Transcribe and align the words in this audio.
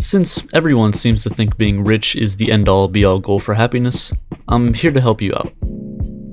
Since 0.00 0.42
everyone 0.54 0.94
seems 0.94 1.22
to 1.24 1.30
think 1.30 1.58
being 1.58 1.84
rich 1.84 2.16
is 2.16 2.38
the 2.38 2.50
end 2.50 2.70
all 2.70 2.88
be 2.88 3.04
all 3.04 3.18
goal 3.18 3.38
for 3.38 3.52
happiness, 3.52 4.14
I'm 4.48 4.72
here 4.72 4.92
to 4.92 5.00
help 5.00 5.20
you 5.20 5.34
out. 5.34 5.52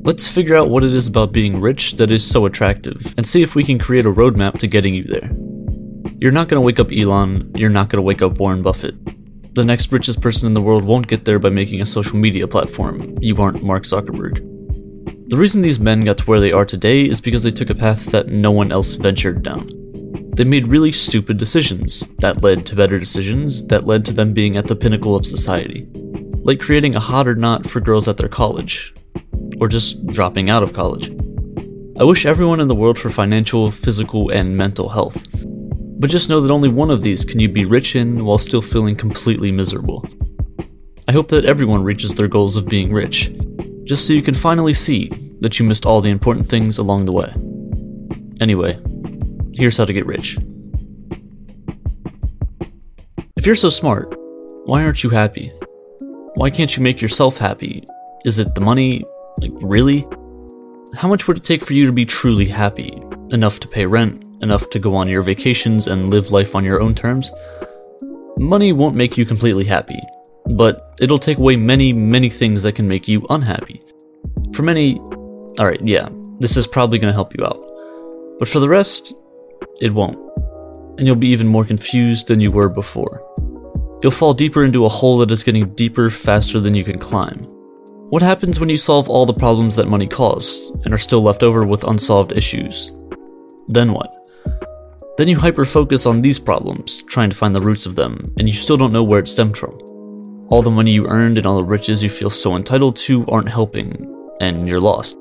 Let's 0.06 0.26
figure 0.26 0.56
out 0.56 0.70
what 0.70 0.86
it 0.86 0.94
is 0.94 1.10
about 1.10 1.34
being 1.34 1.60
rich 1.60 1.96
that 1.96 2.10
is 2.10 2.26
so 2.26 2.46
attractive, 2.46 3.14
and 3.18 3.28
see 3.28 3.42
if 3.42 3.56
we 3.56 3.66
can 3.66 3.78
create 3.78 4.06
a 4.06 4.12
roadmap 4.12 4.58
to 4.60 4.68
getting 4.68 4.94
you 4.94 5.04
there. 5.04 5.30
You're 6.18 6.32
not 6.32 6.48
gonna 6.48 6.62
wake 6.62 6.80
up 6.80 6.94
Elon, 6.94 7.52
you're 7.56 7.70
not 7.70 7.90
gonna 7.90 8.04
wake 8.04 8.22
up 8.22 8.40
Warren 8.40 8.62
Buffett. 8.62 8.96
The 9.54 9.66
next 9.66 9.92
richest 9.92 10.22
person 10.22 10.48
in 10.48 10.54
the 10.54 10.62
world 10.62 10.86
won't 10.86 11.08
get 11.08 11.26
there 11.26 11.38
by 11.38 11.50
making 11.50 11.82
a 11.82 11.86
social 11.86 12.18
media 12.18 12.48
platform. 12.48 13.18
You 13.20 13.36
aren't 13.36 13.64
Mark 13.64 13.84
Zuckerberg. 13.84 14.38
The 15.30 15.38
reason 15.38 15.62
these 15.62 15.78
men 15.78 16.06
got 16.06 16.20
to 16.20 16.24
where 16.24 16.40
they 16.40 16.54
are 16.54 16.66
today 16.66 17.04
is 17.04 17.20
because 17.20 17.44
they 17.44 17.52
took 17.52 17.70
a 17.70 17.76
path 17.76 18.06
that 18.12 18.30
no 18.30 18.50
one 18.50 18.72
else 18.72 18.94
ventured 18.94 19.44
down. 19.44 19.70
They 20.38 20.44
made 20.44 20.68
really 20.68 20.92
stupid 20.92 21.40
decisions 21.40 22.08
that 22.20 22.44
led 22.44 22.64
to 22.68 22.76
better 22.76 23.00
decisions 23.00 23.66
that 23.70 23.88
led 23.88 24.06
to 24.06 24.14
them 24.14 24.34
being 24.34 24.56
at 24.56 24.68
the 24.68 24.76
pinnacle 24.76 25.16
of 25.16 25.26
society. 25.26 25.88
Like 26.44 26.60
creating 26.60 26.96
a 26.96 27.00
hot 27.00 27.28
or 27.28 27.34
not 27.34 27.68
for 27.68 27.80
girls 27.80 28.08
at 28.08 28.18
their 28.18 28.30
college, 28.30 28.94
or 29.60 29.68
just 29.68 30.06
dropping 30.06 30.48
out 30.52 30.62
of 30.62 30.74
college. 30.74 31.10
I 32.00 32.04
wish 32.04 32.28
everyone 32.28 32.60
in 32.60 32.68
the 32.68 32.76
world 32.76 33.00
for 33.00 33.10
financial, 33.10 33.72
physical, 33.72 34.30
and 34.30 34.56
mental 34.56 34.90
health. 34.90 35.26
But 35.34 36.12
just 36.12 36.30
know 36.30 36.40
that 36.42 36.54
only 36.54 36.70
one 36.70 36.92
of 36.92 37.02
these 37.02 37.26
can 37.26 37.40
you 37.40 37.50
be 37.50 37.66
rich 37.66 37.96
in 37.96 38.24
while 38.24 38.38
still 38.38 38.62
feeling 38.62 38.96
completely 38.96 39.52
miserable. 39.52 40.08
I 41.08 41.14
hope 41.14 41.30
that 41.30 41.46
everyone 41.46 41.84
reaches 41.84 42.14
their 42.14 42.28
goals 42.28 42.58
of 42.58 42.68
being 42.68 42.94
rich, 42.94 43.32
just 43.86 44.06
so 44.06 44.14
you 44.14 44.22
can 44.22 44.36
finally 44.36 44.76
see 44.76 45.10
that 45.40 45.58
you 45.58 45.66
missed 45.66 45.88
all 45.88 46.00
the 46.00 46.12
important 46.12 46.48
things 46.48 46.78
along 46.78 47.06
the 47.06 47.12
way. 47.12 47.34
Anyway, 48.40 48.80
here's 49.58 49.78
how 49.78 49.86
to 49.86 49.94
get 49.94 50.06
rich. 50.06 50.38
If 53.36 53.46
you're 53.46 53.56
so 53.56 53.70
smart, 53.70 54.16
why 54.66 54.84
aren't 54.84 55.04
you 55.04 55.10
happy? 55.10 55.52
Why 56.36 56.50
can't 56.50 56.76
you 56.78 56.84
make 56.84 57.02
yourself 57.02 57.38
happy? 57.38 57.84
Is 58.26 58.40
it 58.40 58.54
the 58.54 58.62
money? 58.62 59.04
Like, 59.40 59.52
really? 59.56 60.08
How 60.96 61.08
much 61.08 61.28
would 61.28 61.38
it 61.38 61.44
take 61.44 61.64
for 61.64 61.74
you 61.74 61.88
to 61.88 61.92
be 61.92 62.06
truly 62.06 62.46
happy? 62.46 63.02
Enough 63.32 63.60
to 63.62 63.68
pay 63.68 63.86
rent, 63.86 64.24
enough 64.44 64.70
to 64.70 64.80
go 64.80 64.96
on 64.96 65.08
your 65.08 65.22
vacations 65.24 65.88
and 65.88 66.10
live 66.10 66.32
life 66.32 66.56
on 66.56 66.64
your 66.64 66.80
own 66.80 66.94
terms? 66.94 67.32
Money 68.38 68.74
won't 68.74 68.96
make 68.96 69.18
you 69.18 69.26
completely 69.26 69.66
happy, 69.66 70.00
but 70.56 70.96
it'll 71.02 71.20
take 71.20 71.40
away 71.40 71.56
many, 71.56 71.94
many 71.94 72.30
things 72.30 72.64
that 72.64 72.74
can 72.74 72.88
make 72.88 73.08
you 73.08 73.26
unhappy. 73.30 73.82
For 74.54 74.62
many, 74.62 75.00
alright, 75.60 75.82
yeah, 75.82 76.10
this 76.40 76.58
is 76.58 76.68
probably 76.68 77.00
going 77.00 77.12
to 77.12 77.16
help 77.16 77.36
you 77.36 77.46
out. 77.46 77.64
But 78.40 78.48
for 78.48 78.60
the 78.60 78.70
rest, 78.70 79.14
it 79.82 79.94
won't. 79.94 80.18
And 80.98 81.06
you'll 81.06 81.16
be 81.16 81.30
even 81.30 81.48
more 81.48 81.66
confused 81.66 82.28
than 82.28 82.40
you 82.40 82.52
were 82.52 82.70
before. 82.70 83.24
You'll 84.02 84.12
fall 84.12 84.34
deeper 84.34 84.64
into 84.64 84.86
a 84.86 84.90
hole 84.90 85.18
that 85.20 85.32
is 85.32 85.44
getting 85.44 85.74
deeper 85.76 86.10
faster 86.10 86.60
than 86.60 86.76
you 86.76 86.84
can 86.84 87.00
climb. 87.00 87.44
What 88.10 88.22
happens 88.22 88.60
when 88.60 88.70
you 88.70 88.78
solve 88.78 89.10
all 89.10 89.26
the 89.26 89.34
problems 89.34 89.76
that 89.76 89.88
money 89.88 90.08
caused 90.08 90.86
and 90.86 90.94
are 90.94 91.00
still 91.00 91.22
left 91.22 91.44
over 91.44 91.66
with 91.66 91.84
unsolved 91.84 92.32
issues? 92.32 92.92
Then 93.68 93.92
what? 93.92 94.14
Then 95.18 95.28
you 95.28 95.38
hyper 95.38 95.66
focus 95.66 96.06
on 96.06 96.22
these 96.22 96.40
problems, 96.40 97.02
trying 97.04 97.32
to 97.32 97.36
find 97.36 97.56
the 97.56 97.62
roots 97.62 97.86
of 97.86 97.96
them, 97.96 98.34
and 98.38 98.48
you 98.48 98.54
still 98.54 98.78
don't 98.78 98.94
know 98.94 99.04
where 99.04 99.20
it 99.20 99.28
stemmed 99.28 99.58
from. 99.58 99.78
All 100.50 100.62
the 100.62 100.70
money 100.70 100.92
you 100.92 101.08
earned 101.08 101.38
and 101.38 101.46
all 101.46 101.58
the 101.58 101.66
riches 101.66 102.02
you 102.02 102.10
feel 102.10 102.30
so 102.30 102.56
entitled 102.56 102.96
to 102.98 103.26
aren't 103.26 103.50
helping, 103.50 104.14
and 104.40 104.68
you're 104.68 104.80
lost. 104.80 105.18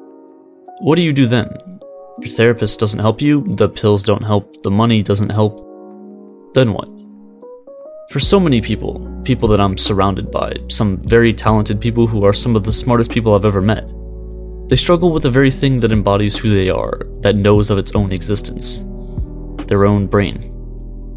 What 0.78 0.96
do 0.96 1.02
you 1.02 1.12
do 1.12 1.27
then? 1.27 1.48
Your 2.19 2.31
therapist 2.31 2.81
doesn't 2.81 3.00
help 3.00 3.20
you, 3.20 3.42
the 3.56 3.69
pills 3.69 4.03
don't 4.03 4.25
help, 4.25 4.62
the 4.62 4.70
money 4.70 5.03
doesn't 5.03 5.31
help. 5.31 5.59
Then 6.55 6.73
what? 6.73 6.89
For 8.11 8.20
so 8.20 8.41
many 8.41 8.61
people, 8.61 9.23
people 9.25 9.48
that 9.48 9.61
I'm 9.61 9.77
surrounded 9.77 10.31
by, 10.31 10.55
some 10.70 10.97
very 11.08 11.34
talented 11.34 11.81
people 11.81 12.06
who 12.06 12.25
are 12.25 12.33
some 12.33 12.56
of 12.56 12.64
the 12.64 12.73
smartest 12.73 13.11
people 13.11 13.34
I've 13.34 13.45
ever 13.45 13.61
met, 13.61 13.86
they 14.69 14.77
struggle 14.77 15.12
with 15.12 15.25
the 15.25 15.31
very 15.31 15.50
thing 15.50 15.81
that 15.81 15.92
embodies 15.92 16.36
who 16.36 16.48
they 16.48 16.70
are, 16.70 17.01
that 17.20 17.36
knows 17.36 17.70
of 17.70 17.79
its 17.79 17.95
own 17.95 18.13
existence 18.13 18.85
their 19.67 19.85
own 19.85 20.07
brain. 20.07 20.52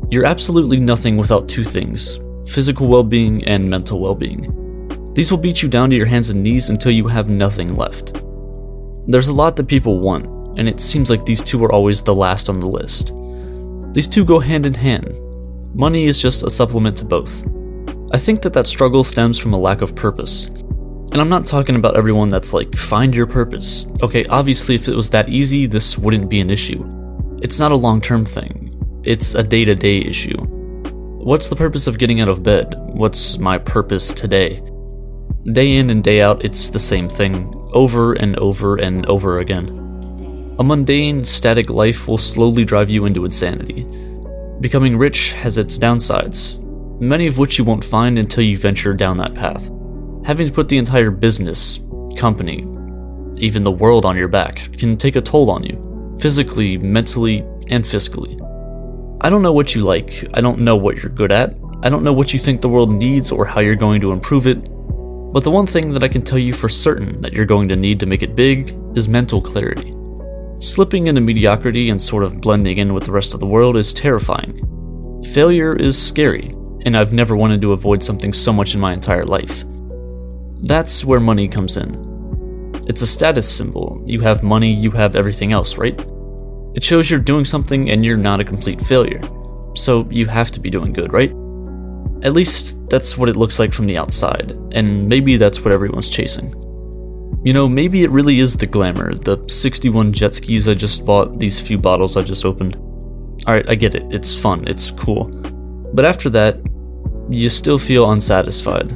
You're 0.10 0.26
absolutely 0.26 0.80
nothing 0.80 1.18
without 1.18 1.48
two 1.48 1.64
things 1.64 2.20
physical 2.48 2.88
well 2.88 3.04
being, 3.04 3.44
and 3.46 3.70
mental 3.70 4.00
well 4.00 4.16
being. 4.16 5.14
These 5.14 5.30
will 5.30 5.38
beat 5.38 5.62
you 5.62 5.70
down 5.70 5.92
to 5.92 5.96
your 5.96 6.08
hands 6.08 6.32
and 6.32 6.42
knees 6.42 6.70
until 6.70 6.92
you 6.92 7.08
have 7.08 7.30
nothing 7.30 7.76
left. 7.76 8.14
There's 9.06 9.28
a 9.28 9.34
lot 9.34 9.56
that 9.56 9.68
people 9.68 10.00
want, 10.00 10.26
and 10.58 10.68
it 10.68 10.80
seems 10.80 11.10
like 11.10 11.26
these 11.26 11.44
two 11.44 11.64
are 11.64 11.72
always 11.72 12.02
the 12.02 12.16
last 12.16 12.50
on 12.50 12.60
the 12.60 12.70
list. 12.70 13.14
These 13.94 14.08
two 14.08 14.26
go 14.26 14.40
hand 14.40 14.66
in 14.66 14.74
hand. 14.74 15.20
Money 15.74 16.06
is 16.06 16.22
just 16.22 16.44
a 16.44 16.50
supplement 16.50 16.98
to 16.98 17.06
both. 17.06 17.46
I 18.12 18.18
think 18.18 18.42
that 18.42 18.54
that 18.54 18.68
struggle 18.68 19.04
stems 19.04 19.38
from 19.38 19.54
a 19.54 19.60
lack 19.60 19.82
of 19.82 19.96
purpose. 19.96 20.48
And 21.12 21.18
I'm 21.18 21.30
not 21.30 21.46
talking 21.46 21.76
about 21.76 21.96
everyone 21.96 22.30
that's 22.30 22.54
like, 22.54 22.76
find 22.76 23.16
your 23.16 23.26
purpose. 23.26 23.88
Okay, 24.02 24.26
obviously, 24.26 24.76
if 24.76 24.88
it 24.88 24.96
was 24.96 25.10
that 25.10 25.30
easy, 25.30 25.66
this 25.66 25.98
wouldn't 25.98 26.30
be 26.30 26.40
an 26.40 26.50
issue. 26.50 26.84
It's 27.42 27.60
not 27.60 27.72
a 27.72 27.76
long 27.76 28.02
term 28.02 28.26
thing, 28.26 28.76
it's 29.04 29.34
a 29.34 29.44
day 29.44 29.66
to 29.66 29.76
day 29.76 30.00
issue. 30.00 30.38
What's 31.22 31.48
the 31.48 31.56
purpose 31.56 31.88
of 31.88 31.98
getting 31.98 32.22
out 32.22 32.30
of 32.30 32.44
bed? 32.44 32.76
What's 32.78 33.38
my 33.38 33.58
purpose 33.58 34.14
today? 34.14 34.62
Day 35.52 35.78
in 35.78 35.90
and 35.90 36.04
day 36.04 36.22
out, 36.22 36.46
it's 36.46 36.70
the 36.70 36.80
same 36.80 37.10
thing, 37.10 37.54
over 37.74 38.14
and 38.14 38.38
over 38.38 38.76
and 38.76 39.06
over 39.08 39.40
again. 39.40 39.89
A 40.60 40.64
mundane, 40.64 41.24
static 41.24 41.70
life 41.70 42.06
will 42.06 42.18
slowly 42.18 42.66
drive 42.66 42.90
you 42.90 43.06
into 43.06 43.24
insanity. 43.24 43.86
Becoming 44.60 44.98
rich 44.98 45.32
has 45.32 45.58
its 45.58 45.80
downsides, 45.80 46.60
many 47.00 47.28
of 47.28 47.38
which 47.38 47.58
you 47.58 47.64
won't 47.64 47.82
find 47.82 48.20
until 48.20 48.44
you 48.44 48.58
venture 48.58 48.94
down 48.94 49.16
that 49.18 49.34
path. 49.34 49.72
Having 50.26 50.48
to 50.48 50.54
put 50.54 50.68
the 50.68 50.78
entire 50.78 51.12
business, 51.12 51.80
company, 52.18 52.66
even 53.38 53.64
the 53.64 53.72
world 53.72 54.04
on 54.04 54.18
your 54.18 54.28
back 54.28 54.78
can 54.78 54.98
take 54.98 55.16
a 55.16 55.22
toll 55.22 55.50
on 55.50 55.64
you, 55.64 56.18
physically, 56.20 56.78
mentally, 56.78 57.40
and 57.70 57.86
fiscally. 57.86 58.36
I 59.22 59.30
don't 59.30 59.42
know 59.42 59.54
what 59.54 59.76
you 59.76 59.84
like. 59.86 60.26
I 60.34 60.42
don't 60.42 60.60
know 60.60 60.76
what 60.76 60.98
you're 60.98 61.14
good 61.14 61.32
at. 61.32 61.56
I 61.84 61.90
don't 61.90 62.04
know 62.04 62.12
what 62.12 62.34
you 62.34 62.40
think 62.40 62.60
the 62.60 62.68
world 62.68 62.92
needs 62.92 63.32
or 63.32 63.46
how 63.46 63.62
you're 63.62 63.78
going 63.78 64.02
to 64.02 64.12
improve 64.12 64.46
it. 64.46 64.62
But 65.32 65.46
the 65.46 65.52
one 65.52 65.68
thing 65.68 65.94
that 65.94 66.04
I 66.04 66.10
can 66.10 66.22
tell 66.22 66.38
you 66.38 66.52
for 66.52 66.68
certain 66.68 67.22
that 67.22 67.32
you're 67.32 67.46
going 67.46 67.70
to 67.70 67.78
need 67.78 67.98
to 68.02 68.06
make 68.06 68.24
it 68.24 68.36
big 68.36 68.78
is 68.94 69.08
mental 69.08 69.42
clarity. 69.42 69.96
Slipping 70.62 71.08
into 71.08 71.22
mediocrity 71.22 71.90
and 71.90 72.02
sort 72.02 72.22
of 72.22 72.42
blending 72.42 72.80
in 72.80 72.94
with 72.94 73.06
the 73.06 73.14
rest 73.14 73.34
of 73.34 73.40
the 73.40 73.46
world 73.46 73.78
is 73.78 73.94
terrifying. 73.94 75.24
Failure 75.32 75.74
is 75.74 75.98
scary, 76.02 76.54
and 76.86 76.98
I've 76.98 77.14
never 77.14 77.34
wanted 77.34 77.62
to 77.62 77.72
avoid 77.72 78.04
something 78.04 78.34
so 78.34 78.52
much 78.52 78.74
in 78.74 78.82
my 78.82 78.92
entire 78.92 79.24
life. 79.24 79.64
That's 80.64 81.06
where 81.06 81.22
money 81.22 81.48
comes 81.48 81.78
in. 81.78 82.82
It's 82.90 83.02
a 83.02 83.08
status 83.08 83.50
symbol. 83.50 84.04
You 84.06 84.20
have 84.20 84.44
money, 84.44 84.74
you 84.74 84.92
have 84.92 85.16
everything 85.16 85.54
else, 85.54 85.78
right? 85.78 85.98
It 86.76 86.84
shows 86.84 87.10
you're 87.10 87.22
doing 87.22 87.46
something 87.46 87.90
and 87.90 88.04
you're 88.04 88.18
not 88.18 88.42
a 88.42 88.44
complete 88.44 88.82
failure. 88.82 89.22
So 89.76 90.06
you 90.12 90.26
have 90.26 90.52
to 90.52 90.60
be 90.60 90.70
doing 90.70 90.92
good, 90.92 91.14
right? 91.14 91.32
At 92.22 92.34
least 92.34 92.86
that's 92.90 93.18
what 93.18 93.30
it 93.30 93.38
looks 93.38 93.60
like 93.60 93.74
from 93.74 93.88
the 93.88 93.98
outside, 93.98 94.52
and 94.74 95.08
maybe 95.08 95.38
that's 95.38 95.62
what 95.62 95.72
everyone's 95.72 96.10
chasing. 96.10 96.54
You 97.44 97.54
know, 97.54 97.70
maybe 97.70 98.04
it 98.04 98.12
really 98.12 98.40
is 98.40 98.56
the 98.56 98.66
glamour, 98.66 99.16
the 99.16 99.44
61 99.48 100.12
jet 100.14 100.36
skis 100.36 100.68
I 100.68 100.74
just 100.74 101.06
bought, 101.06 101.40
these 101.40 101.60
few 101.60 101.78
bottles 101.78 102.18
I 102.18 102.22
just 102.22 102.46
opened. 102.46 102.76
Alright, 103.48 103.70
I 103.70 103.76
get 103.76 103.96
it, 103.96 104.14
it's 104.14 104.36
fun, 104.36 104.68
it's 104.68 104.92
cool. 104.92 105.26
But 105.94 106.06
after 106.06 106.30
that, 106.32 106.58
you 107.30 107.50
still 107.50 107.80
feel 107.80 108.12
unsatisfied. 108.12 108.92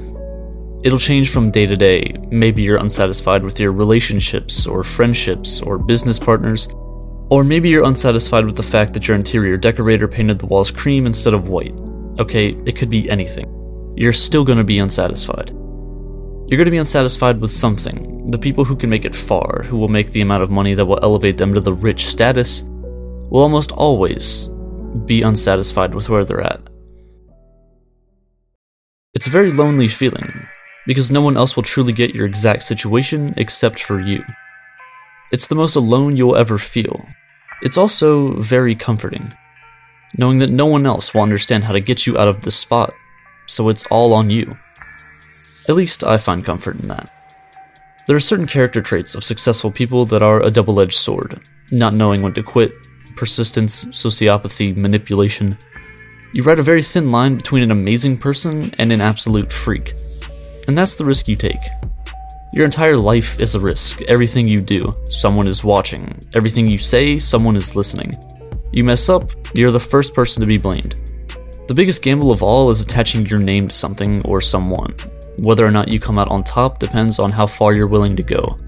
It'll 0.83 0.99
change 0.99 1.29
from 1.29 1.51
day 1.51 1.65
to 1.65 1.77
day. 1.77 2.13
Maybe 2.29 2.61
you're 2.61 2.77
unsatisfied 2.77 3.43
with 3.43 3.59
your 3.59 3.71
relationships, 3.71 4.67
or 4.67 4.83
friendships, 4.83 5.61
or 5.61 5.77
business 5.77 6.19
partners, 6.19 6.67
or 7.29 7.43
maybe 7.43 7.69
you're 7.69 7.85
unsatisfied 7.85 8.45
with 8.45 8.57
the 8.57 8.63
fact 8.63 8.93
that 8.93 9.07
your 9.07 9.15
interior 9.15 9.55
decorator 9.55 10.07
painted 10.09 10.39
the 10.39 10.45
walls 10.45 10.71
cream 10.71 11.05
instead 11.05 11.33
of 11.33 11.47
white. 11.47 11.73
Okay, 12.19 12.49
it 12.65 12.75
could 12.75 12.89
be 12.89 13.09
anything. 13.09 13.47
You're 13.95 14.11
still 14.11 14.43
to 14.45 14.63
be 14.63 14.79
unsatisfied. 14.79 15.51
You're 16.53 16.59
going 16.59 16.65
to 16.65 16.71
be 16.71 16.77
unsatisfied 16.77 17.41
with 17.41 17.49
something. 17.49 18.29
The 18.29 18.37
people 18.37 18.63
who 18.63 18.75
can 18.75 18.87
make 18.87 19.05
it 19.05 19.15
far, 19.15 19.63
who 19.63 19.75
will 19.75 19.87
make 19.87 20.11
the 20.11 20.21
amount 20.21 20.43
of 20.43 20.51
money 20.51 20.75
that 20.75 20.85
will 20.85 20.99
elevate 21.01 21.35
them 21.35 21.51
to 21.55 21.59
the 21.59 21.73
rich 21.73 22.05
status, 22.05 22.61
will 22.61 23.41
almost 23.41 23.71
always 23.71 24.51
be 25.05 25.23
unsatisfied 25.23 25.95
with 25.95 26.09
where 26.09 26.23
they're 26.23 26.41
at. 26.41 26.61
It's 29.15 29.25
a 29.25 29.31
very 29.31 29.51
lonely 29.51 29.87
feeling, 29.87 30.47
because 30.85 31.09
no 31.09 31.21
one 31.21 31.37
else 31.37 31.55
will 31.55 31.63
truly 31.63 31.91
get 31.91 32.13
your 32.13 32.27
exact 32.27 32.61
situation 32.61 33.33
except 33.35 33.81
for 33.81 33.99
you. 33.99 34.23
It's 35.31 35.47
the 35.47 35.55
most 35.55 35.75
alone 35.75 36.15
you'll 36.15 36.35
ever 36.35 36.59
feel, 36.59 37.03
it's 37.63 37.77
also 37.77 38.33
very 38.33 38.75
comforting, 38.75 39.33
knowing 40.19 40.37
that 40.37 40.51
no 40.51 40.67
one 40.67 40.85
else 40.85 41.15
will 41.15 41.21
understand 41.23 41.63
how 41.63 41.71
to 41.71 41.79
get 41.79 42.05
you 42.05 42.15
out 42.15 42.27
of 42.27 42.43
this 42.43 42.55
spot, 42.55 42.93
so 43.47 43.69
it's 43.69 43.87
all 43.87 44.13
on 44.13 44.29
you. 44.29 44.55
At 45.69 45.75
least 45.75 46.03
I 46.03 46.17
find 46.17 46.45
comfort 46.45 46.81
in 46.81 46.87
that. 46.87 47.11
There 48.05 48.15
are 48.15 48.21
certain 48.21 48.45
character 48.45 48.81
traits 48.81 49.15
of 49.15 49.23
successful 49.23 49.71
people 49.71 50.05
that 50.07 50.21
are 50.21 50.41
a 50.41 50.51
double 50.51 50.81
edged 50.81 50.97
sword 50.97 51.41
not 51.73 51.93
knowing 51.93 52.21
when 52.21 52.33
to 52.33 52.43
quit, 52.43 52.71
persistence, 53.15 53.85
sociopathy, 53.85 54.75
manipulation. 54.75 55.57
You 56.33 56.43
ride 56.43 56.59
a 56.59 56.63
very 56.63 56.81
thin 56.81 57.11
line 57.11 57.35
between 57.35 57.63
an 57.63 57.71
amazing 57.71 58.17
person 58.17 58.73
and 58.77 58.91
an 58.91 59.01
absolute 59.01 59.51
freak. 59.51 59.93
And 60.67 60.77
that's 60.77 60.95
the 60.95 61.05
risk 61.05 61.27
you 61.27 61.35
take. 61.35 61.61
Your 62.53 62.65
entire 62.65 62.97
life 62.97 63.39
is 63.39 63.55
a 63.55 63.59
risk. 63.59 64.01
Everything 64.03 64.47
you 64.47 64.61
do, 64.61 64.95
someone 65.05 65.47
is 65.47 65.63
watching. 65.63 66.19
Everything 66.35 66.67
you 66.67 66.77
say, 66.77 67.17
someone 67.17 67.55
is 67.55 67.75
listening. 67.75 68.13
You 68.71 68.83
mess 68.83 69.09
up, 69.09 69.31
you're 69.55 69.71
the 69.71 69.79
first 69.79 70.13
person 70.13 70.41
to 70.41 70.47
be 70.47 70.57
blamed. 70.57 70.95
The 71.67 71.73
biggest 71.73 72.03
gamble 72.03 72.31
of 72.31 72.43
all 72.43 72.69
is 72.69 72.81
attaching 72.81 73.25
your 73.25 73.39
name 73.39 73.67
to 73.67 73.73
something 73.73 74.21
or 74.25 74.41
someone. 74.41 74.93
Whether 75.37 75.65
or 75.65 75.71
not 75.71 75.87
you 75.87 75.99
come 75.99 76.19
out 76.19 76.29
on 76.29 76.43
top 76.43 76.79
depends 76.79 77.19
on 77.19 77.31
how 77.31 77.47
far 77.47 77.73
you're 77.73 77.87
willing 77.87 78.15
to 78.15 78.23
go. 78.23 78.59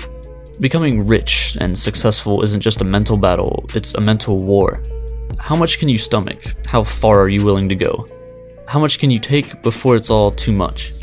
Becoming 0.59 1.05
rich 1.05 1.57
and 1.59 1.77
successful 1.77 2.41
isn't 2.41 2.61
just 2.61 2.81
a 2.81 2.85
mental 2.85 3.17
battle, 3.17 3.65
it's 3.73 3.93
a 3.95 4.01
mental 4.01 4.43
war. 4.43 4.81
How 5.37 5.55
much 5.55 5.79
can 5.79 5.89
you 5.89 5.97
stomach? 5.97 6.55
How 6.67 6.83
far 6.83 7.19
are 7.21 7.29
you 7.29 7.43
willing 7.43 7.69
to 7.69 7.75
go? 7.75 8.05
How 8.67 8.79
much 8.79 8.99
can 8.99 9.11
you 9.11 9.19
take 9.19 9.61
before 9.61 9.95
it's 9.95 10.09
all 10.09 10.31
too 10.31 10.51
much? 10.51 10.93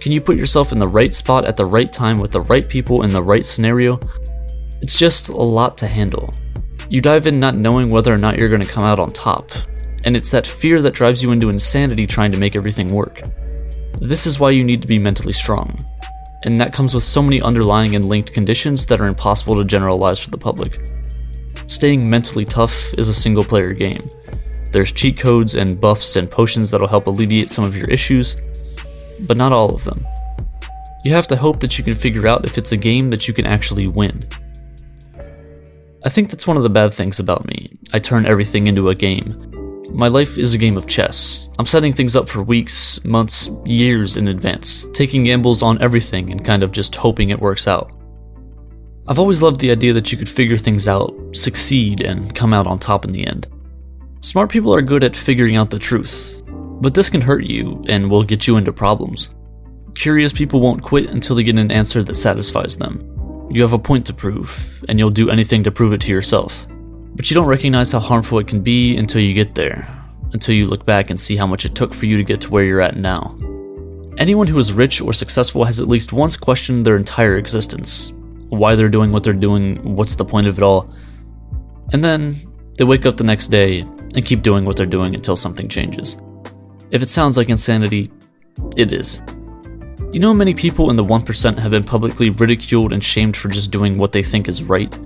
Can 0.00 0.12
you 0.12 0.20
put 0.20 0.36
yourself 0.36 0.72
in 0.72 0.78
the 0.78 0.88
right 0.88 1.12
spot 1.12 1.44
at 1.44 1.56
the 1.56 1.66
right 1.66 1.92
time 1.92 2.18
with 2.18 2.30
the 2.30 2.42
right 2.42 2.68
people 2.68 3.02
in 3.02 3.10
the 3.10 3.22
right 3.22 3.44
scenario? 3.44 3.98
It's 4.80 4.98
just 4.98 5.28
a 5.28 5.36
lot 5.36 5.76
to 5.78 5.86
handle. 5.86 6.32
You 6.88 7.00
dive 7.00 7.26
in 7.26 7.38
not 7.38 7.56
knowing 7.56 7.90
whether 7.90 8.12
or 8.12 8.18
not 8.18 8.38
you're 8.38 8.48
going 8.48 8.60
to 8.60 8.68
come 8.68 8.84
out 8.84 8.98
on 8.98 9.10
top, 9.10 9.50
and 10.04 10.14
it's 10.14 10.30
that 10.30 10.46
fear 10.46 10.82
that 10.82 10.94
drives 10.94 11.22
you 11.22 11.32
into 11.32 11.48
insanity 11.48 12.06
trying 12.06 12.32
to 12.32 12.38
make 12.38 12.54
everything 12.54 12.90
work. 12.90 13.22
This 14.00 14.26
is 14.26 14.38
why 14.38 14.50
you 14.50 14.64
need 14.64 14.82
to 14.82 14.88
be 14.88 14.98
mentally 14.98 15.32
strong, 15.32 15.78
and 16.42 16.58
that 16.60 16.72
comes 16.72 16.94
with 16.94 17.04
so 17.04 17.22
many 17.22 17.40
underlying 17.40 17.96
and 17.96 18.08
linked 18.08 18.32
conditions 18.32 18.86
that 18.86 19.00
are 19.00 19.06
impossible 19.06 19.56
to 19.56 19.64
generalize 19.64 20.18
for 20.18 20.30
the 20.30 20.38
public. 20.38 20.80
Staying 21.66 22.08
mentally 22.08 22.44
tough 22.44 22.92
is 22.98 23.08
a 23.08 23.14
single 23.14 23.44
player 23.44 23.72
game. 23.72 24.02
There's 24.72 24.92
cheat 24.92 25.18
codes 25.18 25.54
and 25.54 25.80
buffs 25.80 26.16
and 26.16 26.30
potions 26.30 26.70
that'll 26.70 26.88
help 26.88 27.06
alleviate 27.06 27.48
some 27.48 27.64
of 27.64 27.76
your 27.76 27.88
issues, 27.88 28.36
but 29.26 29.36
not 29.36 29.52
all 29.52 29.74
of 29.74 29.84
them. 29.84 30.04
You 31.04 31.12
have 31.12 31.26
to 31.28 31.36
hope 31.36 31.60
that 31.60 31.78
you 31.78 31.84
can 31.84 31.94
figure 31.94 32.26
out 32.26 32.44
if 32.44 32.58
it's 32.58 32.72
a 32.72 32.76
game 32.76 33.10
that 33.10 33.28
you 33.28 33.34
can 33.34 33.46
actually 33.46 33.88
win. 33.88 34.26
I 36.04 36.08
think 36.08 36.28
that's 36.28 36.46
one 36.46 36.56
of 36.56 36.62
the 36.62 36.70
bad 36.70 36.92
things 36.92 37.20
about 37.20 37.46
me. 37.46 37.78
I 37.92 37.98
turn 37.98 38.26
everything 38.26 38.66
into 38.66 38.90
a 38.90 38.94
game. 38.94 39.53
My 39.92 40.08
life 40.08 40.38
is 40.38 40.54
a 40.54 40.58
game 40.58 40.76
of 40.76 40.86
chess. 40.86 41.48
I'm 41.58 41.66
setting 41.66 41.92
things 41.92 42.16
up 42.16 42.28
for 42.28 42.42
weeks, 42.42 43.02
months, 43.04 43.50
years 43.64 44.16
in 44.16 44.28
advance, 44.28 44.86
taking 44.92 45.24
gambles 45.24 45.62
on 45.62 45.80
everything 45.80 46.32
and 46.32 46.44
kind 46.44 46.62
of 46.62 46.72
just 46.72 46.96
hoping 46.96 47.30
it 47.30 47.40
works 47.40 47.68
out. 47.68 47.92
I've 49.06 49.18
always 49.18 49.42
loved 49.42 49.60
the 49.60 49.70
idea 49.70 49.92
that 49.92 50.10
you 50.10 50.18
could 50.18 50.28
figure 50.28 50.56
things 50.56 50.88
out, 50.88 51.14
succeed, 51.32 52.00
and 52.00 52.34
come 52.34 52.52
out 52.52 52.66
on 52.66 52.78
top 52.78 53.04
in 53.04 53.12
the 53.12 53.26
end. 53.26 53.46
Smart 54.20 54.50
people 54.50 54.74
are 54.74 54.82
good 54.82 55.04
at 55.04 55.14
figuring 55.14 55.56
out 55.56 55.70
the 55.70 55.78
truth, 55.78 56.42
but 56.46 56.94
this 56.94 57.10
can 57.10 57.20
hurt 57.20 57.44
you 57.44 57.84
and 57.86 58.10
will 58.10 58.22
get 58.22 58.46
you 58.46 58.56
into 58.56 58.72
problems. 58.72 59.34
Curious 59.94 60.32
people 60.32 60.60
won't 60.60 60.82
quit 60.82 61.10
until 61.10 61.36
they 61.36 61.42
get 61.42 61.58
an 61.58 61.70
answer 61.70 62.02
that 62.02 62.16
satisfies 62.16 62.76
them. 62.76 63.46
You 63.50 63.60
have 63.62 63.74
a 63.74 63.78
point 63.78 64.06
to 64.06 64.14
prove, 64.14 64.82
and 64.88 64.98
you'll 64.98 65.10
do 65.10 65.30
anything 65.30 65.62
to 65.64 65.70
prove 65.70 65.92
it 65.92 66.00
to 66.00 66.10
yourself. 66.10 66.66
But 67.14 67.30
you 67.30 67.34
don't 67.34 67.46
recognize 67.46 67.92
how 67.92 68.00
harmful 68.00 68.38
it 68.38 68.48
can 68.48 68.60
be 68.60 68.96
until 68.96 69.20
you 69.20 69.34
get 69.34 69.54
there, 69.54 69.86
until 70.32 70.54
you 70.54 70.66
look 70.66 70.84
back 70.84 71.10
and 71.10 71.20
see 71.20 71.36
how 71.36 71.46
much 71.46 71.64
it 71.64 71.74
took 71.74 71.94
for 71.94 72.06
you 72.06 72.16
to 72.16 72.24
get 72.24 72.40
to 72.42 72.50
where 72.50 72.64
you're 72.64 72.80
at 72.80 72.96
now. 72.96 73.36
Anyone 74.18 74.46
who 74.46 74.58
is 74.58 74.72
rich 74.72 75.00
or 75.00 75.12
successful 75.12 75.64
has 75.64 75.80
at 75.80 75.88
least 75.88 76.12
once 76.12 76.36
questioned 76.36 76.84
their 76.84 76.96
entire 76.96 77.36
existence 77.36 78.12
why 78.58 78.74
they're 78.74 78.88
doing 78.88 79.12
what 79.12 79.24
they're 79.24 79.32
doing, 79.32 79.76
what's 79.96 80.14
the 80.14 80.24
point 80.24 80.46
of 80.46 80.58
it 80.58 80.62
all. 80.62 80.90
And 81.92 82.02
then 82.02 82.36
they 82.78 82.84
wake 82.84 83.06
up 83.06 83.16
the 83.16 83.24
next 83.24 83.48
day 83.48 83.80
and 83.80 84.24
keep 84.24 84.42
doing 84.42 84.64
what 84.64 84.76
they're 84.76 84.86
doing 84.86 85.14
until 85.14 85.36
something 85.36 85.68
changes. 85.68 86.16
If 86.90 87.02
it 87.02 87.10
sounds 87.10 87.36
like 87.36 87.48
insanity, 87.48 88.10
it 88.76 88.92
is. 88.92 89.22
You 90.12 90.20
know, 90.20 90.32
many 90.32 90.54
people 90.54 90.90
in 90.90 90.96
the 90.96 91.04
1% 91.04 91.58
have 91.58 91.70
been 91.70 91.84
publicly 91.84 92.30
ridiculed 92.30 92.92
and 92.92 93.02
shamed 93.02 93.36
for 93.36 93.48
just 93.48 93.70
doing 93.70 93.98
what 93.98 94.12
they 94.12 94.22
think 94.22 94.48
is 94.48 94.62
right. 94.62 94.96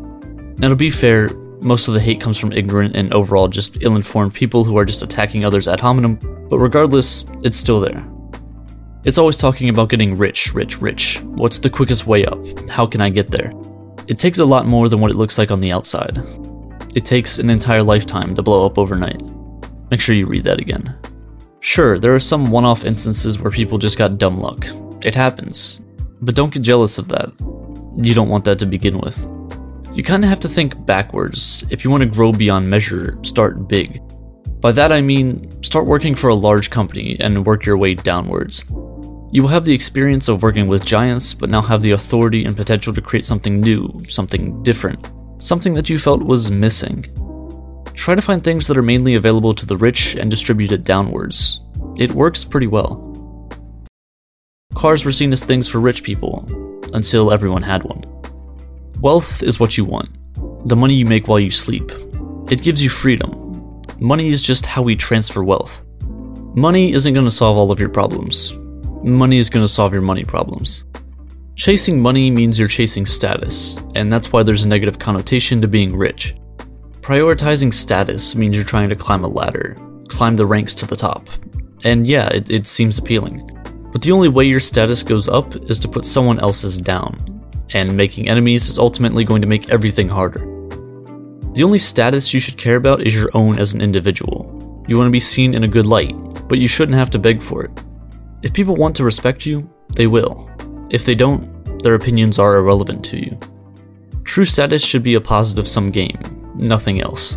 Now, 0.58 0.68
to 0.68 0.76
be 0.76 0.90
fair, 0.90 1.28
most 1.60 1.88
of 1.88 1.94
the 1.94 2.00
hate 2.00 2.20
comes 2.20 2.38
from 2.38 2.52
ignorant 2.52 2.96
and 2.96 3.12
overall 3.12 3.48
just 3.48 3.82
ill 3.82 3.96
informed 3.96 4.34
people 4.34 4.64
who 4.64 4.76
are 4.78 4.84
just 4.84 5.02
attacking 5.02 5.44
others 5.44 5.68
ad 5.68 5.80
hominem, 5.80 6.16
but 6.48 6.58
regardless, 6.58 7.24
it's 7.42 7.56
still 7.56 7.80
there. 7.80 8.06
It's 9.04 9.18
always 9.18 9.36
talking 9.36 9.68
about 9.68 9.88
getting 9.88 10.18
rich, 10.18 10.52
rich, 10.54 10.80
rich. 10.80 11.20
What's 11.22 11.58
the 11.58 11.70
quickest 11.70 12.06
way 12.06 12.24
up? 12.24 12.38
How 12.68 12.86
can 12.86 13.00
I 13.00 13.10
get 13.10 13.30
there? 13.30 13.52
It 14.06 14.18
takes 14.18 14.38
a 14.38 14.44
lot 14.44 14.66
more 14.66 14.88
than 14.88 15.00
what 15.00 15.10
it 15.10 15.16
looks 15.16 15.38
like 15.38 15.50
on 15.50 15.60
the 15.60 15.72
outside. 15.72 16.18
It 16.94 17.04
takes 17.04 17.38
an 17.38 17.50
entire 17.50 17.82
lifetime 17.82 18.34
to 18.34 18.42
blow 18.42 18.66
up 18.66 18.78
overnight. 18.78 19.22
Make 19.90 20.00
sure 20.00 20.14
you 20.14 20.26
read 20.26 20.44
that 20.44 20.60
again. 20.60 20.98
Sure, 21.60 21.98
there 21.98 22.14
are 22.14 22.20
some 22.20 22.50
one 22.50 22.64
off 22.64 22.84
instances 22.84 23.38
where 23.38 23.50
people 23.50 23.78
just 23.78 23.98
got 23.98 24.18
dumb 24.18 24.38
luck. 24.38 24.66
It 25.02 25.14
happens. 25.14 25.80
But 26.20 26.34
don't 26.34 26.52
get 26.52 26.62
jealous 26.62 26.98
of 26.98 27.08
that. 27.08 27.30
You 27.96 28.14
don't 28.14 28.28
want 28.28 28.44
that 28.44 28.58
to 28.60 28.66
begin 28.66 28.98
with. 28.98 29.37
You 29.98 30.04
kind 30.04 30.22
of 30.22 30.30
have 30.30 30.38
to 30.40 30.48
think 30.48 30.86
backwards. 30.86 31.64
If 31.70 31.82
you 31.82 31.90
want 31.90 32.02
to 32.02 32.08
grow 32.08 32.30
beyond 32.30 32.70
measure, 32.70 33.18
start 33.24 33.66
big. 33.66 34.00
By 34.60 34.70
that 34.70 34.92
I 34.92 35.00
mean, 35.02 35.60
start 35.60 35.86
working 35.86 36.14
for 36.14 36.28
a 36.28 36.36
large 36.36 36.70
company 36.70 37.16
and 37.18 37.44
work 37.44 37.66
your 37.66 37.76
way 37.76 37.94
downwards. 37.94 38.64
You 39.32 39.42
will 39.42 39.48
have 39.48 39.64
the 39.64 39.74
experience 39.74 40.28
of 40.28 40.44
working 40.44 40.68
with 40.68 40.84
giants, 40.84 41.34
but 41.34 41.50
now 41.50 41.62
have 41.62 41.82
the 41.82 41.90
authority 41.90 42.44
and 42.44 42.56
potential 42.56 42.94
to 42.94 43.02
create 43.02 43.24
something 43.24 43.60
new, 43.60 44.04
something 44.08 44.62
different, 44.62 45.10
something 45.38 45.74
that 45.74 45.90
you 45.90 45.98
felt 45.98 46.22
was 46.22 46.48
missing. 46.48 47.04
Try 47.94 48.14
to 48.14 48.22
find 48.22 48.44
things 48.44 48.68
that 48.68 48.78
are 48.78 48.82
mainly 48.82 49.16
available 49.16 49.52
to 49.52 49.66
the 49.66 49.76
rich 49.76 50.14
and 50.14 50.30
distribute 50.30 50.70
it 50.70 50.84
downwards. 50.84 51.60
It 51.96 52.12
works 52.12 52.44
pretty 52.44 52.68
well. 52.68 53.48
Cars 54.76 55.04
were 55.04 55.10
seen 55.10 55.32
as 55.32 55.42
things 55.42 55.66
for 55.66 55.80
rich 55.80 56.04
people, 56.04 56.46
until 56.94 57.32
everyone 57.32 57.62
had 57.62 57.82
one. 57.82 58.04
Wealth 59.00 59.44
is 59.44 59.60
what 59.60 59.78
you 59.78 59.84
want, 59.84 60.08
the 60.68 60.74
money 60.74 60.94
you 60.94 61.06
make 61.06 61.28
while 61.28 61.38
you 61.38 61.52
sleep. 61.52 61.92
It 62.50 62.62
gives 62.62 62.82
you 62.82 62.90
freedom. 62.90 63.84
Money 64.00 64.26
is 64.28 64.42
just 64.42 64.66
how 64.66 64.82
we 64.82 64.96
transfer 64.96 65.44
wealth. 65.44 65.84
Money 66.56 66.92
isn't 66.92 67.14
going 67.14 67.24
to 67.24 67.30
solve 67.30 67.56
all 67.56 67.70
of 67.70 67.78
your 67.78 67.90
problems. 67.90 68.54
Money 69.04 69.38
is 69.38 69.50
going 69.50 69.64
to 69.64 69.72
solve 69.72 69.92
your 69.92 70.02
money 70.02 70.24
problems. 70.24 70.82
Chasing 71.54 72.02
money 72.02 72.28
means 72.32 72.58
you're 72.58 72.66
chasing 72.66 73.06
status, 73.06 73.76
and 73.94 74.12
that's 74.12 74.32
why 74.32 74.42
there's 74.42 74.64
a 74.64 74.68
negative 74.68 74.98
connotation 74.98 75.60
to 75.60 75.68
being 75.68 75.96
rich. 75.96 76.34
Prioritizing 77.00 77.72
status 77.72 78.34
means 78.34 78.56
you're 78.56 78.64
trying 78.64 78.88
to 78.88 78.96
climb 78.96 79.22
a 79.22 79.28
ladder, 79.28 79.76
climb 80.08 80.34
the 80.34 80.46
ranks 80.46 80.74
to 80.74 80.86
the 80.86 80.96
top. 80.96 81.28
And 81.84 82.04
yeah, 82.04 82.30
it, 82.30 82.50
it 82.50 82.66
seems 82.66 82.98
appealing. 82.98 83.48
But 83.92 84.02
the 84.02 84.10
only 84.10 84.28
way 84.28 84.46
your 84.46 84.58
status 84.58 85.04
goes 85.04 85.28
up 85.28 85.54
is 85.70 85.78
to 85.78 85.88
put 85.88 86.04
someone 86.04 86.40
else's 86.40 86.78
down, 86.78 87.37
and 87.74 87.96
making 87.96 88.28
enemies 88.28 88.68
is 88.68 88.78
ultimately 88.78 89.24
going 89.24 89.42
to 89.42 89.48
make 89.48 89.70
everything 89.70 90.08
harder. 90.08 90.40
The 91.54 91.64
only 91.64 91.78
status 91.78 92.32
you 92.32 92.40
should 92.40 92.56
care 92.56 92.76
about 92.76 93.06
is 93.06 93.14
your 93.14 93.30
own 93.34 93.58
as 93.58 93.72
an 93.72 93.80
individual. 93.80 94.84
You 94.86 94.96
want 94.96 95.08
to 95.08 95.12
be 95.12 95.20
seen 95.20 95.54
in 95.54 95.64
a 95.64 95.68
good 95.68 95.86
light, 95.86 96.14
but 96.48 96.58
you 96.58 96.68
shouldn't 96.68 96.98
have 96.98 97.10
to 97.10 97.18
beg 97.18 97.42
for 97.42 97.64
it. 97.64 97.84
If 98.42 98.52
people 98.52 98.76
want 98.76 98.94
to 98.96 99.04
respect 99.04 99.44
you, 99.44 99.68
they 99.94 100.06
will. 100.06 100.48
If 100.90 101.04
they 101.04 101.14
don't, 101.14 101.82
their 101.82 101.94
opinions 101.94 102.38
are 102.38 102.56
irrelevant 102.56 103.04
to 103.06 103.18
you. 103.18 103.38
True 104.24 104.44
status 104.44 104.84
should 104.84 105.02
be 105.02 105.14
a 105.14 105.20
positive 105.20 105.66
sum 105.66 105.90
game, 105.90 106.20
nothing 106.54 107.00
else. 107.00 107.36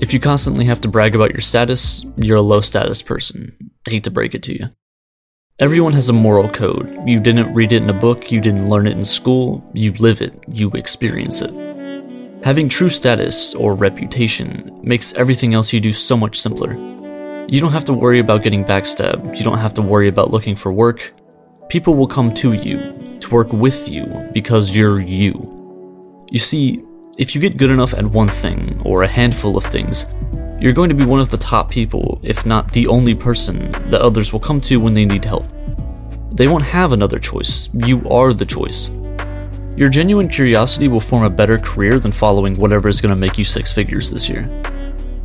If 0.00 0.12
you 0.12 0.20
constantly 0.20 0.64
have 0.66 0.80
to 0.82 0.88
brag 0.88 1.14
about 1.14 1.30
your 1.30 1.40
status, 1.40 2.04
you're 2.16 2.36
a 2.36 2.42
low 2.42 2.60
status 2.60 3.02
person. 3.02 3.56
I 3.86 3.90
hate 3.90 4.04
to 4.04 4.10
break 4.10 4.34
it 4.34 4.42
to 4.44 4.52
you. 4.52 4.68
Everyone 5.60 5.92
has 5.92 6.08
a 6.08 6.12
moral 6.12 6.48
code. 6.50 6.98
You 7.06 7.20
didn't 7.20 7.54
read 7.54 7.72
it 7.72 7.80
in 7.80 7.88
a 7.88 7.92
book, 7.92 8.32
you 8.32 8.40
didn't 8.40 8.68
learn 8.68 8.88
it 8.88 8.96
in 8.96 9.04
school, 9.04 9.64
you 9.72 9.92
live 9.92 10.20
it, 10.20 10.34
you 10.48 10.68
experience 10.72 11.42
it. 11.42 11.54
Having 12.42 12.70
true 12.70 12.88
status, 12.88 13.54
or 13.54 13.76
reputation, 13.76 14.80
makes 14.82 15.12
everything 15.12 15.54
else 15.54 15.72
you 15.72 15.78
do 15.78 15.92
so 15.92 16.16
much 16.16 16.40
simpler. 16.40 16.72
You 17.46 17.60
don't 17.60 17.70
have 17.70 17.84
to 17.84 17.92
worry 17.92 18.18
about 18.18 18.42
getting 18.42 18.64
backstabbed, 18.64 19.38
you 19.38 19.44
don't 19.44 19.58
have 19.58 19.74
to 19.74 19.80
worry 19.80 20.08
about 20.08 20.32
looking 20.32 20.56
for 20.56 20.72
work. 20.72 21.14
People 21.68 21.94
will 21.94 22.08
come 22.08 22.34
to 22.34 22.54
you, 22.54 23.16
to 23.20 23.30
work 23.30 23.52
with 23.52 23.88
you, 23.88 24.06
because 24.32 24.74
you're 24.74 24.98
you. 24.98 25.36
You 26.32 26.40
see, 26.40 26.82
if 27.16 27.32
you 27.32 27.40
get 27.40 27.58
good 27.58 27.70
enough 27.70 27.94
at 27.94 28.04
one 28.04 28.28
thing, 28.28 28.82
or 28.84 29.04
a 29.04 29.08
handful 29.08 29.56
of 29.56 29.62
things, 29.62 30.04
you're 30.60 30.72
going 30.72 30.88
to 30.88 30.94
be 30.94 31.04
one 31.04 31.20
of 31.20 31.28
the 31.28 31.36
top 31.36 31.70
people, 31.70 32.20
if 32.22 32.46
not 32.46 32.72
the 32.72 32.86
only 32.86 33.14
person, 33.14 33.70
that 33.90 34.00
others 34.00 34.32
will 34.32 34.40
come 34.40 34.60
to 34.62 34.78
when 34.78 34.94
they 34.94 35.04
need 35.04 35.24
help. 35.24 35.44
They 36.30 36.48
won't 36.48 36.64
have 36.64 36.92
another 36.92 37.18
choice. 37.18 37.68
You 37.72 38.08
are 38.08 38.32
the 38.32 38.46
choice. 38.46 38.90
Your 39.76 39.88
genuine 39.88 40.28
curiosity 40.28 40.88
will 40.88 41.00
form 41.00 41.24
a 41.24 41.30
better 41.30 41.58
career 41.58 41.98
than 41.98 42.12
following 42.12 42.56
whatever 42.56 42.88
is 42.88 43.00
going 43.00 43.14
to 43.14 43.20
make 43.20 43.36
you 43.36 43.44
six 43.44 43.72
figures 43.72 44.10
this 44.10 44.28
year. 44.28 44.48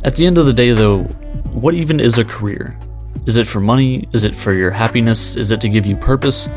At 0.04 0.16
the 0.16 0.26
end 0.26 0.38
of 0.38 0.46
the 0.46 0.52
day, 0.52 0.70
though, 0.70 1.04
what 1.52 1.74
even 1.74 2.00
is 2.00 2.18
a 2.18 2.24
career? 2.24 2.78
Is 3.26 3.36
it 3.36 3.46
for 3.46 3.60
money? 3.60 4.08
Is 4.12 4.24
it 4.24 4.34
for 4.34 4.52
your 4.52 4.70
happiness? 4.70 5.36
Is 5.36 5.52
it 5.52 5.60
to 5.60 5.68
give 5.68 5.86
you 5.86 5.96
purpose? 5.96 6.48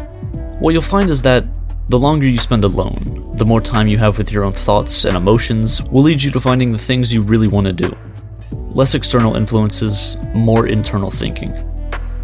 What 0.60 0.72
you'll 0.72 0.82
find 0.82 1.10
is 1.10 1.22
that 1.22 1.46
the 1.90 2.00
longer 2.00 2.26
you 2.26 2.40
spend 2.40 2.64
alone, 2.64 3.34
the 3.36 3.46
more 3.46 3.62
time 3.62 3.88
you 3.88 3.98
have 3.98 4.18
with 4.18 4.32
your 4.32 4.44
own 4.44 4.54
thoughts 4.54 5.06
and 5.06 5.18
emotions 5.18 5.82
will 5.84 6.04
lead 6.04 6.24
you 6.24 6.32
to 6.32 6.40
finding 6.40 6.72
the 6.72 6.78
things 6.78 7.14
you 7.14 7.22
really 7.22 7.48
want 7.48 7.68
to 7.68 7.74
do. 7.74 7.96
Less 8.74 8.96
external 8.96 9.36
influences, 9.36 10.18
more 10.34 10.66
internal 10.66 11.12
thinking. 11.12 11.52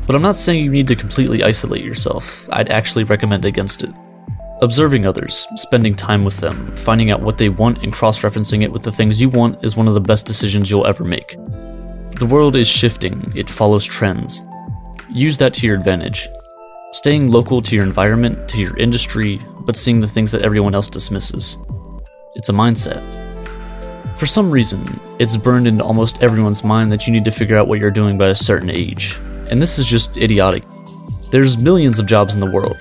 But 0.08 0.16
I'm 0.16 0.24
not 0.24 0.36
saying 0.36 0.64
you 0.64 0.72
need 0.72 0.88
to 0.88 0.96
completely 0.96 1.44
isolate 1.44 1.86
yourself, 1.86 2.50
I'd 2.52 2.72
actually 2.72 3.04
recommend 3.04 3.46
against 3.46 3.84
it. 3.84 3.92
Observing 4.62 5.06
others, 5.06 5.48
spending 5.56 5.94
time 5.94 6.26
with 6.26 6.38
them, 6.38 6.76
finding 6.76 7.12
out 7.12 7.22
what 7.22 7.38
they 7.38 7.50
want 7.50 7.84
and 7.84 7.94
cross 7.94 8.22
referencing 8.24 8.64
it 8.64 8.72
with 8.72 8.82
the 8.82 8.92
things 8.92 9.22
you 9.22 9.30
want 9.30 9.64
is 9.64 9.78
one 9.78 9.88
of 9.88 9.94
the 9.94 10.02
best 10.02 10.26
decisions 10.26 10.72
you'll 10.72 10.88
ever 10.88 11.04
make. 11.04 11.38
The 12.18 12.28
world 12.30 12.56
is 12.56 12.68
shifting, 12.68 13.32
it 13.36 13.48
follows 13.48 13.86
trends. 13.86 14.42
Use 15.12 15.38
that 15.38 15.54
to 15.54 15.68
your 15.68 15.78
advantage. 15.78 16.28
Staying 16.94 17.30
local 17.30 17.62
to 17.62 17.76
your 17.76 17.86
environment, 17.86 18.50
to 18.50 18.60
your 18.60 18.76
industry, 18.78 19.40
but 19.62 19.78
seeing 19.78 20.02
the 20.02 20.08
things 20.08 20.32
that 20.32 20.42
everyone 20.42 20.74
else 20.74 20.90
dismisses. 20.90 21.58
It's 22.34 22.50
a 22.50 22.54
mindset. 22.54 23.29
For 24.20 24.26
some 24.26 24.52
reason, 24.52 25.00
it's 25.18 25.38
burned 25.38 25.66
into 25.66 25.82
almost 25.82 26.22
everyone's 26.22 26.62
mind 26.62 26.92
that 26.92 27.08
you 27.08 27.14
need 27.14 27.24
to 27.24 27.32
figure 27.32 27.58
out 27.58 27.70
what 27.70 27.80
you're 27.80 27.90
doing 27.90 28.18
by 28.18 28.28
a 28.28 28.36
certain 28.36 28.70
age. 28.70 29.18
And 29.50 29.62
this 29.62 29.80
is 29.80 29.88
just 29.88 30.18
idiotic. 30.18 30.66
There's 31.32 31.58
millions 31.58 32.00
of 32.00 32.06
jobs 32.06 32.36
in 32.36 32.42
the 32.42 32.52
world, 32.52 32.76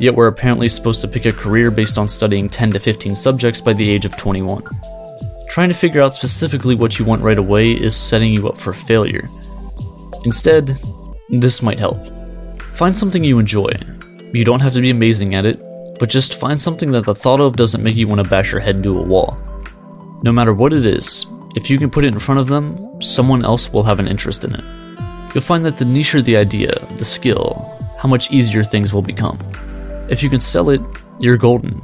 yet 0.00 0.16
we're 0.16 0.26
apparently 0.26 0.68
supposed 0.68 1.00
to 1.02 1.06
pick 1.06 1.26
a 1.26 1.32
career 1.32 1.70
based 1.70 1.96
on 1.96 2.08
studying 2.08 2.48
10 2.48 2.72
to 2.72 2.80
15 2.80 3.14
subjects 3.14 3.60
by 3.60 3.72
the 3.72 3.88
age 3.88 4.04
of 4.04 4.16
21. 4.16 4.64
Trying 5.48 5.68
to 5.68 5.76
figure 5.76 6.02
out 6.02 6.12
specifically 6.12 6.74
what 6.74 6.98
you 6.98 7.04
want 7.04 7.22
right 7.22 7.38
away 7.38 7.70
is 7.70 7.94
setting 7.94 8.32
you 8.32 8.48
up 8.48 8.58
for 8.58 8.72
failure. 8.72 9.30
Instead, 10.24 10.76
this 11.28 11.62
might 11.62 11.78
help. 11.78 12.04
Find 12.72 12.98
something 12.98 13.22
you 13.22 13.38
enjoy. 13.38 13.70
You 14.32 14.44
don't 14.44 14.58
have 14.58 14.72
to 14.72 14.80
be 14.80 14.90
amazing 14.90 15.36
at 15.36 15.46
it, 15.46 15.60
but 16.00 16.08
just 16.08 16.34
find 16.34 16.60
something 16.60 16.90
that 16.90 17.04
the 17.04 17.14
thought 17.14 17.40
of 17.40 17.54
doesn't 17.54 17.84
make 17.84 17.94
you 17.94 18.08
want 18.08 18.24
to 18.24 18.28
bash 18.28 18.50
your 18.50 18.60
head 18.60 18.74
into 18.74 18.98
a 18.98 19.02
wall. 19.04 19.38
No 20.24 20.32
matter 20.32 20.54
what 20.54 20.72
it 20.72 20.86
is, 20.86 21.26
if 21.54 21.68
you 21.68 21.78
can 21.78 21.90
put 21.90 22.02
it 22.02 22.14
in 22.14 22.18
front 22.18 22.40
of 22.40 22.48
them, 22.48 22.98
someone 23.02 23.44
else 23.44 23.70
will 23.70 23.82
have 23.82 24.00
an 24.00 24.08
interest 24.08 24.42
in 24.42 24.54
it. 24.54 24.64
You'll 25.34 25.44
find 25.44 25.62
that 25.66 25.76
the 25.76 25.84
nicher 25.84 26.24
the 26.24 26.38
idea, 26.38 26.72
the 26.96 27.04
skill, 27.04 27.78
how 27.98 28.08
much 28.08 28.30
easier 28.30 28.64
things 28.64 28.90
will 28.90 29.02
become. 29.02 29.38
If 30.08 30.22
you 30.22 30.30
can 30.30 30.40
sell 30.40 30.70
it, 30.70 30.80
you're 31.20 31.36
golden. 31.36 31.78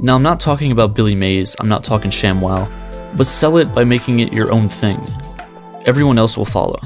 Now, 0.00 0.16
I'm 0.16 0.24
not 0.24 0.40
talking 0.40 0.72
about 0.72 0.96
Billy 0.96 1.14
Mays, 1.14 1.54
I'm 1.60 1.68
not 1.68 1.84
talking 1.84 2.10
ShamWow, 2.10 2.68
but 3.16 3.28
sell 3.28 3.58
it 3.58 3.72
by 3.72 3.84
making 3.84 4.18
it 4.18 4.32
your 4.32 4.50
own 4.50 4.68
thing. 4.68 5.00
Everyone 5.86 6.18
else 6.18 6.36
will 6.36 6.44
follow. 6.44 6.80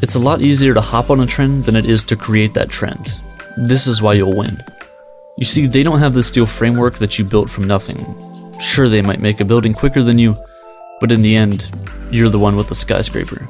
It's 0.00 0.14
a 0.14 0.20
lot 0.20 0.42
easier 0.42 0.74
to 0.74 0.80
hop 0.80 1.10
on 1.10 1.18
a 1.18 1.26
trend 1.26 1.64
than 1.64 1.74
it 1.74 1.90
is 1.90 2.04
to 2.04 2.14
create 2.14 2.54
that 2.54 2.68
trend. 2.68 3.20
This 3.56 3.88
is 3.88 4.00
why 4.00 4.14
you'll 4.14 4.36
win. 4.36 4.62
You 5.38 5.44
see, 5.44 5.66
they 5.66 5.82
don't 5.82 5.98
have 5.98 6.14
the 6.14 6.22
steel 6.22 6.46
framework 6.46 6.98
that 6.98 7.18
you 7.18 7.24
built 7.24 7.50
from 7.50 7.64
nothing. 7.64 8.27
Sure, 8.60 8.88
they 8.88 9.02
might 9.02 9.20
make 9.20 9.40
a 9.40 9.44
building 9.44 9.74
quicker 9.74 10.02
than 10.02 10.18
you, 10.18 10.36
but 11.00 11.12
in 11.12 11.20
the 11.20 11.36
end, 11.36 11.70
you're 12.10 12.28
the 12.28 12.38
one 12.38 12.56
with 12.56 12.68
the 12.68 12.74
skyscraper. 12.74 13.48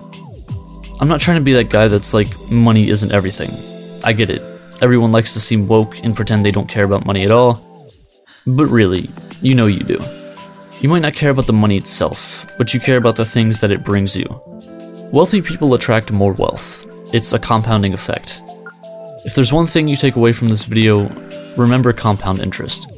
I'm 1.00 1.08
not 1.08 1.20
trying 1.20 1.38
to 1.38 1.44
be 1.44 1.52
that 1.54 1.70
guy 1.70 1.88
that's 1.88 2.12
like, 2.12 2.28
money 2.50 2.90
isn't 2.90 3.12
everything. 3.12 3.50
I 4.04 4.12
get 4.12 4.30
it. 4.30 4.42
Everyone 4.82 5.12
likes 5.12 5.32
to 5.34 5.40
seem 5.40 5.66
woke 5.66 5.98
and 6.04 6.14
pretend 6.14 6.42
they 6.42 6.50
don't 6.50 6.68
care 6.68 6.84
about 6.84 7.06
money 7.06 7.24
at 7.24 7.30
all. 7.30 7.64
But 8.46 8.66
really, 8.66 9.10
you 9.40 9.54
know 9.54 9.66
you 9.66 9.80
do. 9.80 10.02
You 10.80 10.88
might 10.88 11.02
not 11.02 11.14
care 11.14 11.30
about 11.30 11.46
the 11.46 11.52
money 11.52 11.76
itself, 11.76 12.46
but 12.56 12.72
you 12.72 12.80
care 12.80 12.96
about 12.96 13.16
the 13.16 13.24
things 13.24 13.60
that 13.60 13.72
it 13.72 13.84
brings 13.84 14.16
you. 14.16 14.26
Wealthy 15.12 15.40
people 15.40 15.74
attract 15.74 16.12
more 16.12 16.32
wealth. 16.32 16.86
It's 17.12 17.32
a 17.32 17.38
compounding 17.38 17.94
effect. 17.94 18.42
If 19.24 19.34
there's 19.34 19.52
one 19.52 19.66
thing 19.66 19.88
you 19.88 19.96
take 19.96 20.16
away 20.16 20.32
from 20.32 20.48
this 20.48 20.64
video, 20.64 21.08
remember 21.56 21.92
compound 21.92 22.40
interest. 22.40 22.88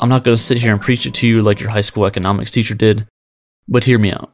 I'm 0.00 0.08
not 0.08 0.22
going 0.22 0.36
to 0.36 0.42
sit 0.42 0.58
here 0.58 0.70
and 0.72 0.80
preach 0.80 1.06
it 1.06 1.14
to 1.14 1.26
you 1.26 1.42
like 1.42 1.58
your 1.58 1.70
high 1.70 1.80
school 1.80 2.06
economics 2.06 2.52
teacher 2.52 2.74
did, 2.74 3.08
but 3.66 3.82
hear 3.82 3.98
me 3.98 4.12
out. 4.12 4.32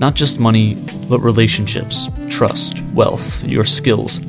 Not 0.00 0.14
just 0.14 0.40
money, 0.40 0.74
but 1.08 1.20
relationships, 1.20 2.08
trust, 2.30 2.80
wealth, 2.94 3.44
your 3.44 3.64
skills. 3.64 4.20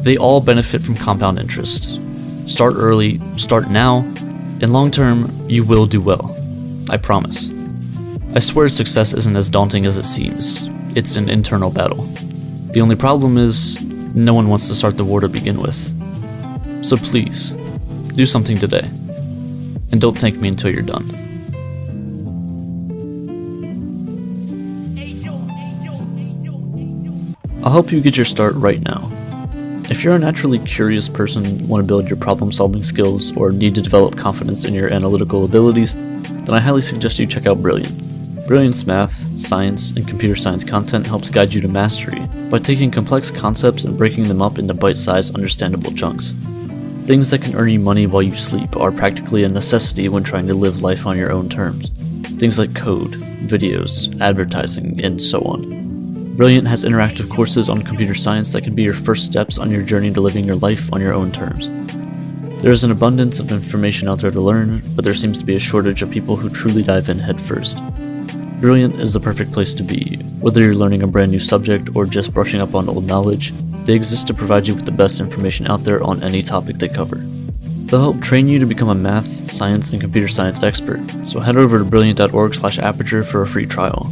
They 0.00 0.16
all 0.16 0.40
benefit 0.40 0.82
from 0.82 0.94
compound 0.96 1.38
interest. 1.38 2.00
Start 2.46 2.74
early, 2.76 3.20
start 3.36 3.68
now, 3.68 3.98
and 4.62 4.72
long 4.72 4.90
term, 4.90 5.30
you 5.46 5.62
will 5.62 5.84
do 5.84 6.00
well. 6.00 6.34
I 6.88 6.96
promise. 6.96 7.52
I 8.34 8.38
swear 8.38 8.70
success 8.70 9.12
isn't 9.12 9.36
as 9.36 9.50
daunting 9.50 9.84
as 9.84 9.98
it 9.98 10.06
seems. 10.06 10.70
It's 10.96 11.16
an 11.16 11.28
internal 11.28 11.70
battle. 11.70 12.04
The 12.72 12.80
only 12.80 12.96
problem 12.96 13.36
is, 13.36 13.78
no 14.14 14.32
one 14.32 14.48
wants 14.48 14.68
to 14.68 14.74
start 14.74 14.96
the 14.96 15.04
war 15.04 15.20
to 15.20 15.28
begin 15.28 15.60
with. 15.60 15.94
So 16.82 16.96
please, 16.96 17.50
do 18.14 18.24
something 18.24 18.58
today. 18.58 18.88
And 19.92 20.00
don't 20.00 20.16
thank 20.16 20.36
me 20.36 20.48
until 20.48 20.70
you're 20.70 20.82
done. 20.82 21.10
I'll 27.62 27.72
help 27.72 27.92
you 27.92 28.00
get 28.00 28.16
your 28.16 28.26
start 28.26 28.54
right 28.54 28.80
now. 28.80 29.10
If 29.90 30.04
you're 30.04 30.14
a 30.14 30.18
naturally 30.18 30.60
curious 30.60 31.08
person, 31.08 31.66
want 31.68 31.84
to 31.84 31.88
build 31.88 32.08
your 32.08 32.16
problem 32.16 32.52
solving 32.52 32.82
skills, 32.82 33.36
or 33.36 33.50
need 33.50 33.74
to 33.74 33.82
develop 33.82 34.16
confidence 34.16 34.64
in 34.64 34.72
your 34.72 34.92
analytical 34.92 35.44
abilities, 35.44 35.94
then 35.94 36.54
I 36.54 36.60
highly 36.60 36.80
suggest 36.80 37.18
you 37.18 37.26
check 37.26 37.46
out 37.46 37.60
Brilliant. 37.60 38.46
Brilliant's 38.46 38.86
math, 38.86 39.40
science, 39.40 39.90
and 39.90 40.08
computer 40.08 40.36
science 40.36 40.64
content 40.64 41.06
helps 41.06 41.28
guide 41.28 41.52
you 41.52 41.60
to 41.60 41.68
mastery 41.68 42.20
by 42.50 42.58
taking 42.58 42.90
complex 42.90 43.30
concepts 43.30 43.84
and 43.84 43.98
breaking 43.98 44.28
them 44.28 44.40
up 44.40 44.58
into 44.58 44.74
bite 44.74 44.96
sized, 44.96 45.34
understandable 45.34 45.92
chunks. 45.92 46.34
Things 47.10 47.30
that 47.30 47.42
can 47.42 47.56
earn 47.56 47.70
you 47.70 47.80
money 47.80 48.06
while 48.06 48.22
you 48.22 48.36
sleep 48.36 48.76
are 48.76 48.92
practically 48.92 49.42
a 49.42 49.48
necessity 49.48 50.08
when 50.08 50.22
trying 50.22 50.46
to 50.46 50.54
live 50.54 50.80
life 50.80 51.08
on 51.08 51.18
your 51.18 51.32
own 51.32 51.48
terms. 51.48 51.90
Things 52.38 52.56
like 52.56 52.72
code, 52.72 53.14
videos, 53.48 54.16
advertising, 54.20 55.02
and 55.02 55.20
so 55.20 55.40
on. 55.40 56.36
Brilliant 56.36 56.68
has 56.68 56.84
interactive 56.84 57.28
courses 57.28 57.68
on 57.68 57.82
computer 57.82 58.14
science 58.14 58.52
that 58.52 58.62
can 58.62 58.76
be 58.76 58.84
your 58.84 58.94
first 58.94 59.26
steps 59.26 59.58
on 59.58 59.72
your 59.72 59.82
journey 59.82 60.12
to 60.12 60.20
living 60.20 60.44
your 60.44 60.54
life 60.54 60.92
on 60.92 61.00
your 61.00 61.12
own 61.12 61.32
terms. 61.32 61.68
There 62.62 62.70
is 62.70 62.84
an 62.84 62.92
abundance 62.92 63.40
of 63.40 63.50
information 63.50 64.06
out 64.06 64.20
there 64.20 64.30
to 64.30 64.40
learn, 64.40 64.80
but 64.94 65.04
there 65.04 65.12
seems 65.12 65.36
to 65.40 65.44
be 65.44 65.56
a 65.56 65.58
shortage 65.58 66.02
of 66.02 66.12
people 66.12 66.36
who 66.36 66.48
truly 66.48 66.84
dive 66.84 67.08
in 67.08 67.18
headfirst. 67.18 67.76
Brilliant 68.60 69.00
is 69.00 69.14
the 69.14 69.18
perfect 69.18 69.52
place 69.52 69.74
to 69.74 69.82
be. 69.82 70.14
Whether 70.38 70.62
you're 70.62 70.76
learning 70.76 71.02
a 71.02 71.08
brand 71.08 71.32
new 71.32 71.40
subject 71.40 71.88
or 71.96 72.06
just 72.06 72.32
brushing 72.32 72.60
up 72.60 72.76
on 72.76 72.88
old 72.88 73.04
knowledge, 73.04 73.52
they 73.84 73.94
exist 73.94 74.26
to 74.26 74.34
provide 74.34 74.66
you 74.66 74.74
with 74.74 74.84
the 74.84 74.92
best 74.92 75.20
information 75.20 75.66
out 75.66 75.84
there 75.84 76.02
on 76.02 76.22
any 76.22 76.42
topic 76.42 76.78
they 76.78 76.88
cover. 76.88 77.16
They'll 77.16 78.00
help 78.00 78.20
train 78.20 78.46
you 78.46 78.58
to 78.58 78.66
become 78.66 78.88
a 78.88 78.94
math, 78.94 79.50
science, 79.50 79.90
and 79.90 80.00
computer 80.00 80.28
science 80.28 80.62
expert, 80.62 81.00
so 81.24 81.40
head 81.40 81.56
over 81.56 81.78
to 81.78 81.84
brilliant.org 81.84 82.54
slash 82.54 82.78
aperture 82.78 83.24
for 83.24 83.42
a 83.42 83.46
free 83.46 83.66
trial. 83.66 84.04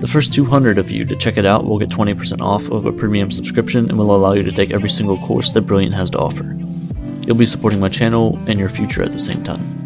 The 0.00 0.08
first 0.08 0.32
200 0.32 0.78
of 0.78 0.90
you 0.90 1.04
to 1.04 1.16
check 1.16 1.38
it 1.38 1.46
out 1.46 1.64
will 1.64 1.78
get 1.78 1.88
20% 1.88 2.40
off 2.40 2.70
of 2.70 2.86
a 2.86 2.92
premium 2.92 3.30
subscription 3.30 3.88
and 3.88 3.96
will 3.96 4.14
allow 4.14 4.32
you 4.32 4.42
to 4.42 4.52
take 4.52 4.72
every 4.72 4.90
single 4.90 5.16
course 5.18 5.52
that 5.52 5.62
Brilliant 5.62 5.94
has 5.94 6.10
to 6.10 6.18
offer. 6.18 6.56
You'll 7.22 7.36
be 7.36 7.46
supporting 7.46 7.80
my 7.80 7.88
channel 7.88 8.38
and 8.46 8.58
your 8.58 8.68
future 8.68 9.02
at 9.02 9.12
the 9.12 9.18
same 9.18 9.44
time. 9.44 9.81